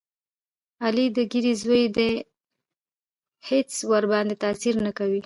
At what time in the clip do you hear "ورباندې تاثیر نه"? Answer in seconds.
3.91-4.91